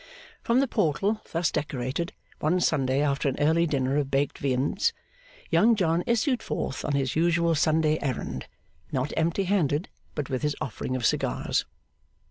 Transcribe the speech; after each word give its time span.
From 0.41 0.61
the 0.61 0.67
portal 0.67 1.21
thus 1.31 1.51
decorated, 1.51 2.11
one 2.39 2.59
Sunday 2.59 3.01
after 3.03 3.29
an 3.29 3.35
early 3.37 3.67
dinner 3.67 3.97
of 3.97 4.09
baked 4.09 4.39
viands, 4.39 4.93
Young 5.51 5.75
John 5.75 6.03
issued 6.07 6.41
forth 6.41 6.83
on 6.83 6.93
his 6.93 7.15
usual 7.15 7.53
Sunday 7.53 7.99
errand; 8.01 8.47
not 8.91 9.13
empty 9.15 9.43
handed, 9.43 9.89
but 10.15 10.27
with 10.27 10.41
his 10.41 10.55
offering 10.59 10.95
of 10.95 11.05
cigars. 11.05 11.65